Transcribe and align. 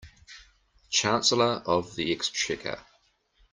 Chancellor 0.89 1.61
of 1.67 1.95
the 1.95 2.11
Exchequer 2.11 2.81